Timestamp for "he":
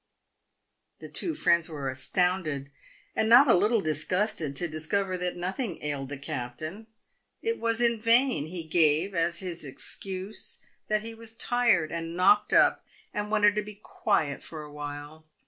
8.47-8.63, 11.03-11.13